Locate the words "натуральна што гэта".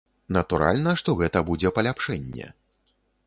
0.35-1.43